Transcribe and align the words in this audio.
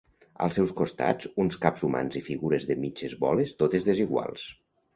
Als 0.45 0.55
seus 0.59 0.71
costats, 0.79 1.27
uns 1.43 1.59
caps 1.67 1.85
humans 1.89 2.19
i 2.21 2.23
figures 2.29 2.67
de 2.73 2.79
mitges 2.87 3.17
boles 3.27 3.55
totes 3.63 3.89
desiguals. 3.93 4.51